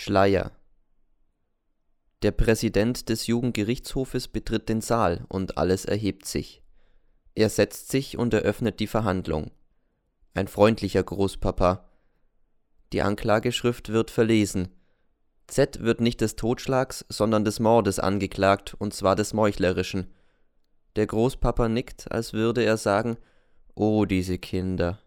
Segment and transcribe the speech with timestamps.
[0.00, 0.52] Schleier
[2.22, 6.62] Der Präsident des Jugendgerichtshofes betritt den Saal und alles erhebt sich.
[7.34, 9.50] Er setzt sich und eröffnet die Verhandlung.
[10.34, 11.90] Ein freundlicher Großpapa.
[12.92, 14.68] Die Anklageschrift wird verlesen.
[15.48, 20.14] Z wird nicht des Totschlags, sondern des Mordes angeklagt, und zwar des Meuchlerischen.
[20.94, 23.18] Der Großpapa nickt, als würde er sagen,
[23.74, 25.00] Oh, diese Kinder.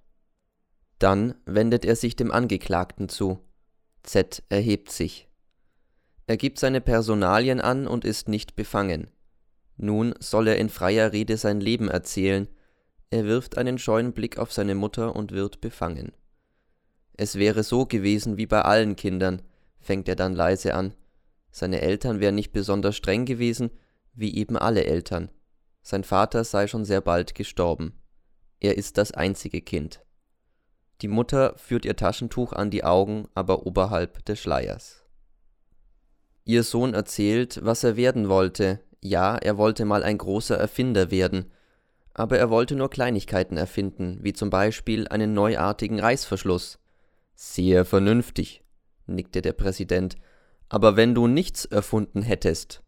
[1.00, 3.39] Dann wendet er sich dem Angeklagten zu.
[4.04, 5.28] Z erhebt sich.
[6.28, 9.09] Er gibt seine Personalien an und ist nicht befangen.
[9.78, 12.48] Nun soll er in freier Rede sein Leben erzählen,
[13.09, 16.14] er wirft einen scheuen Blick auf seine Mutter und wird befangen.
[17.18, 19.42] Es wäre so gewesen wie bei allen Kindern,
[19.80, 20.94] fängt er dann leise an.
[21.52, 23.70] Seine Eltern wären nicht besonders streng gewesen,
[24.14, 25.30] wie eben alle Eltern.
[25.81, 28.00] Sein Vater sei schon sehr bald gestorben.
[28.62, 30.02] Er ist das einzige Kind.
[31.02, 35.04] Die Mutter führt ihr Taschentuch an die Augen, aber oberhalb des Schleiers.
[36.46, 38.81] Ihr Sohn erzählt, was er werden wollte.
[39.02, 41.52] Ja, er wollte mal ein großer Erfinder werden.
[42.14, 46.78] Aber er wollte nur Kleinigkeiten erfinden, wie zum Beispiel einen neuartigen Reißverschluss.
[47.36, 48.64] Sehr vernünftig,
[49.08, 50.18] nickte der Präsident.
[50.70, 52.84] Aber wenn du nichts erfunden hättest,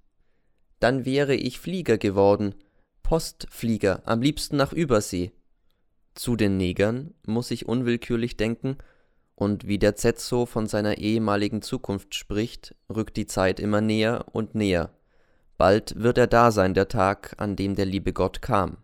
[0.79, 2.55] dann wäre ich Flieger geworden.
[3.01, 5.31] Postflieger, am liebsten nach Übersee.
[6.15, 8.77] Zu den Negern muss ich unwillkürlich denken,
[9.35, 14.53] und wie der Zetzo von seiner ehemaligen Zukunft spricht, rückt die Zeit immer näher und
[14.53, 14.91] näher.
[15.57, 18.77] Bald wird er da sein, der Tag, an dem der liebe Gott kam.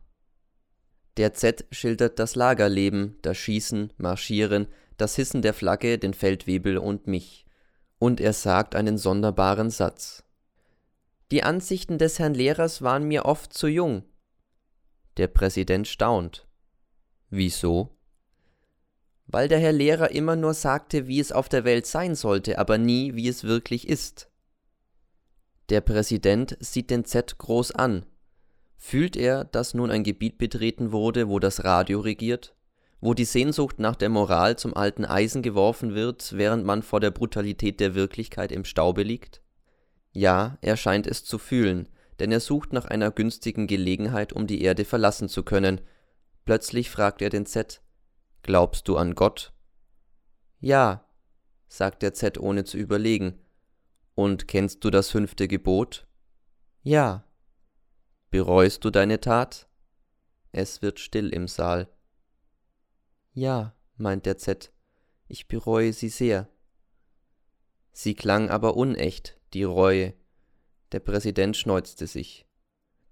[1.17, 7.07] Der Z schildert das Lagerleben, das Schießen, Marschieren, das Hissen der Flagge, den Feldwebel und
[7.07, 7.45] mich.
[7.99, 10.23] Und er sagt einen sonderbaren Satz.
[11.31, 14.03] Die Ansichten des Herrn Lehrers waren mir oft zu jung.
[15.17, 16.47] Der Präsident staunt.
[17.29, 17.95] Wieso?
[19.27, 22.77] Weil der Herr Lehrer immer nur sagte, wie es auf der Welt sein sollte, aber
[22.77, 24.29] nie, wie es wirklich ist.
[25.69, 28.05] Der Präsident sieht den Z groß an.
[28.75, 32.55] Fühlt er, dass nun ein Gebiet betreten wurde, wo das Radio regiert?
[33.01, 37.11] Wo die Sehnsucht nach der Moral zum alten Eisen geworfen wird, während man vor der
[37.11, 39.41] Brutalität der Wirklichkeit im Staube liegt?
[40.11, 41.87] Ja, er scheint es zu fühlen,
[42.19, 45.81] denn er sucht nach einer günstigen Gelegenheit, um die Erde verlassen zu können,
[46.45, 47.81] Plötzlich fragt er den Z
[48.41, 49.53] Glaubst du an Gott?
[50.59, 51.05] Ja,
[51.67, 53.39] sagt der Z ohne zu überlegen.
[54.15, 56.07] Und kennst du das fünfte Gebot?
[56.81, 57.23] Ja.
[58.31, 59.69] Bereust du deine Tat?
[60.51, 61.87] Es wird still im Saal.
[63.33, 64.73] Ja, meint der Z,
[65.27, 66.49] ich bereue sie sehr.
[67.91, 70.13] Sie klang aber unecht, die Reue.
[70.91, 72.47] Der Präsident schneuzte sich.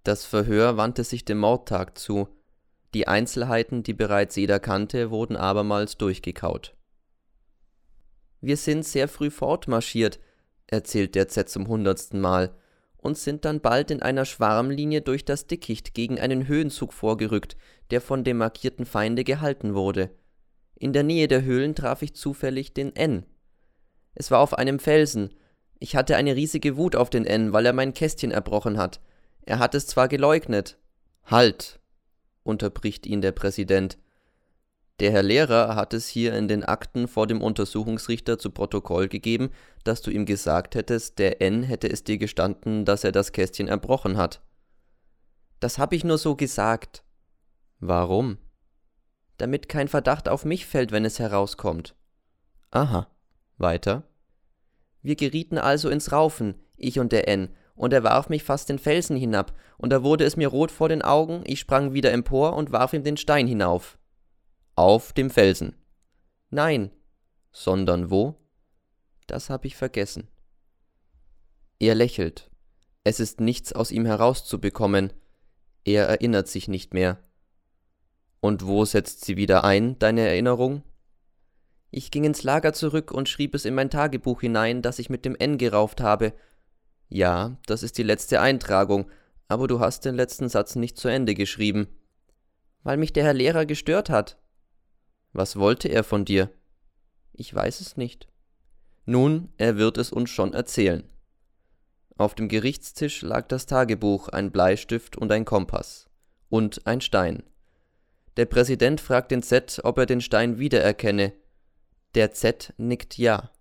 [0.04, 2.28] Das Verhör wandte sich dem Mordtag zu,
[2.94, 6.76] die Einzelheiten, die bereits jeder kannte, wurden abermals durchgekaut.
[8.42, 10.20] Wir sind sehr früh fortmarschiert,
[10.68, 12.56] erzählt der Z zum hundertsten Mal,
[12.98, 17.56] und sind dann bald in einer Schwarmlinie durch das Dickicht gegen einen Höhenzug vorgerückt,
[17.92, 20.10] der von dem markierten Feinde gehalten wurde.
[20.76, 23.26] In der Nähe der Höhlen traf ich zufällig den N.
[24.14, 25.34] Es war auf einem Felsen.
[25.80, 29.00] Ich hatte eine riesige Wut auf den N, weil er mein Kästchen erbrochen hat.
[29.42, 30.78] Er hat es zwar geleugnet.
[31.24, 31.80] Halt,
[32.48, 33.98] unterbricht ihn der Präsident.
[35.00, 39.52] Der Herr Lehrer hat es hier in den Akten vor dem Untersuchungsrichter zu Protokoll gegeben,
[39.84, 43.68] dass du ihm gesagt hättest, der N hätte es dir gestanden, dass er das Kästchen
[43.68, 44.42] erbrochen hat.
[45.60, 47.04] Das hab ich nur so gesagt.
[47.80, 48.38] Warum?
[49.38, 51.96] Damit kein Verdacht auf mich fällt, wenn es herauskommt.
[52.72, 53.08] Aha.
[53.60, 54.04] Weiter?
[55.04, 58.80] Wir gerieten also ins Raufen, ich und der N, und er warf mich fast den
[58.80, 62.56] Felsen hinab, und da wurde es mir rot vor den Augen, ich sprang wieder empor
[62.56, 63.98] und warf ihm den Stein hinauf.
[64.76, 65.76] Auf dem Felsen.
[66.50, 66.92] Nein.
[67.52, 68.36] Sondern wo?
[69.28, 70.28] Das hab ich vergessen.
[71.80, 72.50] Er lächelt.
[73.04, 75.14] Es ist nichts aus ihm herauszubekommen.
[75.86, 77.20] Er erinnert sich nicht mehr.
[78.40, 80.84] Und wo setzt sie wieder ein, deine Erinnerung?
[81.90, 85.26] Ich ging ins Lager zurück und schrieb es in mein Tagebuch hinein, das ich mit
[85.26, 86.34] dem N gerauft habe,
[87.10, 89.10] ja, das ist die letzte Eintragung,
[89.48, 91.88] aber du hast den letzten Satz nicht zu Ende geschrieben.
[92.84, 94.38] Weil mich der Herr Lehrer gestört hat.
[95.34, 96.50] Was wollte er von dir?
[97.34, 98.28] Ich weiß es nicht.
[99.06, 101.04] Nun, er wird es uns schon erzählen.
[102.18, 106.10] Auf dem Gerichtstisch lag das Tagebuch, ein Bleistift und ein Kompass.
[106.50, 107.44] Und ein Stein.
[108.38, 111.34] Der Präsident fragt den Z, ob er den Stein wiedererkenne.
[112.16, 113.52] Der Z nickt ja.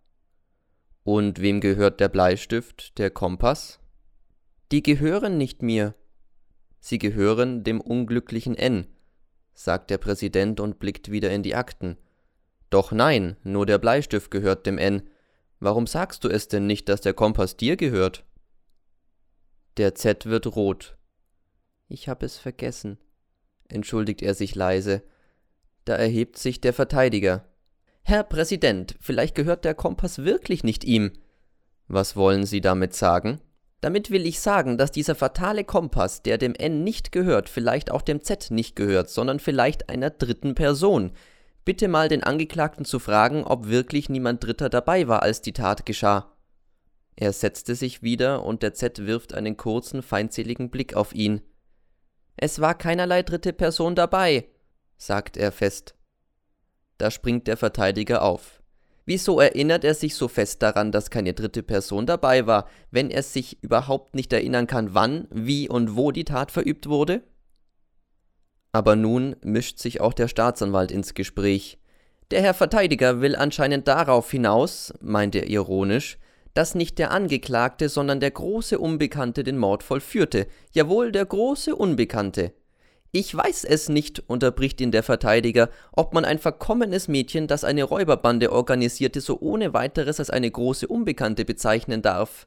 [1.06, 3.78] Und wem gehört der Bleistift, der Kompass?
[4.72, 5.94] Die gehören nicht mir.
[6.80, 8.88] Sie gehören dem unglücklichen N,
[9.54, 11.96] sagt der Präsident und blickt wieder in die Akten.
[12.70, 15.08] Doch nein, nur der Bleistift gehört dem N.
[15.60, 18.24] Warum sagst du es denn nicht, dass der Kompass dir gehört?
[19.76, 20.96] Der Z wird rot.
[21.86, 22.98] Ich hab es vergessen,
[23.68, 25.04] entschuldigt er sich leise.
[25.84, 27.46] Da erhebt sich der Verteidiger.
[28.08, 31.10] Herr Präsident, vielleicht gehört der Kompass wirklich nicht ihm.
[31.88, 33.40] Was wollen Sie damit sagen?
[33.80, 38.02] Damit will ich sagen, dass dieser fatale Kompass, der dem N nicht gehört, vielleicht auch
[38.02, 41.10] dem Z nicht gehört, sondern vielleicht einer dritten Person.
[41.64, 45.84] Bitte mal den Angeklagten zu fragen, ob wirklich niemand Dritter dabei war, als die Tat
[45.84, 46.32] geschah.
[47.16, 51.42] Er setzte sich wieder und der Z wirft einen kurzen, feindseligen Blick auf ihn.
[52.36, 54.46] Es war keinerlei dritte Person dabei,
[54.96, 55.95] sagt er fest.
[56.98, 58.62] Da springt der Verteidiger auf.
[59.04, 63.22] Wieso erinnert er sich so fest daran, dass keine dritte Person dabei war, wenn er
[63.22, 67.22] sich überhaupt nicht erinnern kann, wann, wie und wo die Tat verübt wurde?
[68.72, 71.78] Aber nun mischt sich auch der Staatsanwalt ins Gespräch.
[72.32, 76.18] Der Herr Verteidiger will anscheinend darauf hinaus, meint er ironisch,
[76.52, 80.48] dass nicht der Angeklagte, sondern der große Unbekannte den Mord vollführte.
[80.72, 82.52] Jawohl, der große Unbekannte.
[83.12, 87.84] Ich weiß es nicht, unterbricht ihn der Verteidiger, ob man ein verkommenes Mädchen, das eine
[87.84, 92.46] Räuberbande organisierte, so ohne weiteres als eine große Unbekannte bezeichnen darf.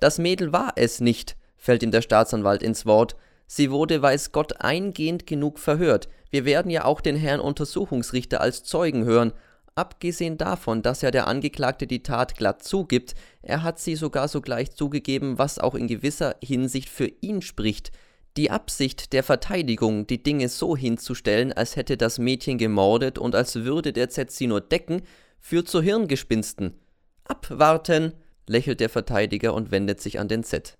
[0.00, 3.16] Das Mädel war es nicht, fällt ihm der Staatsanwalt ins Wort.
[3.46, 6.08] Sie wurde, weiß Gott, eingehend genug verhört.
[6.30, 9.32] Wir werden ja auch den Herrn Untersuchungsrichter als Zeugen hören.
[9.74, 14.72] Abgesehen davon, dass ja der Angeklagte die Tat glatt zugibt, er hat sie sogar sogleich
[14.72, 17.92] zugegeben, was auch in gewisser Hinsicht für ihn spricht.
[18.36, 23.56] Die Absicht der Verteidigung, die Dinge so hinzustellen, als hätte das Mädchen gemordet und als
[23.56, 25.02] würde der Z sie nur decken,
[25.40, 26.78] führt zu Hirngespinsten.
[27.24, 28.14] Abwarten,
[28.46, 30.76] lächelt der Verteidiger und wendet sich an den Z.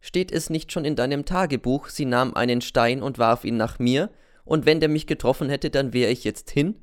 [0.00, 3.78] Steht es nicht schon in deinem Tagebuch, sie nahm einen Stein und warf ihn nach
[3.78, 4.10] mir,
[4.44, 6.76] und wenn der mich getroffen hätte, dann wäre ich jetzt hin?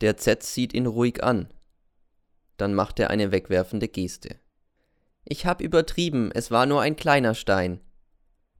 [0.00, 1.48] Der Z sieht ihn ruhig an.
[2.56, 4.36] Dann macht er eine wegwerfende Geste.
[5.24, 7.80] Ich hab übertrieben, es war nur ein kleiner Stein.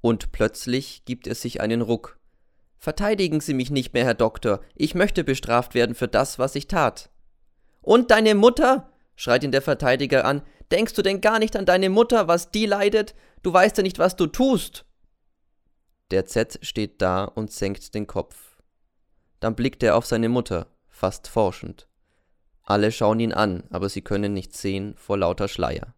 [0.03, 2.19] Und plötzlich gibt er sich einen Ruck.
[2.77, 6.67] Verteidigen Sie mich nicht mehr, Herr Doktor, ich möchte bestraft werden für das, was ich
[6.67, 7.09] tat.
[7.81, 8.93] Und deine Mutter?
[9.15, 10.43] schreit ihn der Verteidiger an.
[10.73, 13.15] Denkst du denn gar nicht an deine Mutter, was die leidet?
[13.43, 14.85] Du weißt ja nicht, was du tust.
[16.11, 18.59] Der Z steht da und senkt den Kopf.
[19.39, 21.87] Dann blickt er auf seine Mutter, fast forschend.
[22.65, 25.95] Alle schauen ihn an, aber sie können nichts sehen vor lauter Schleier.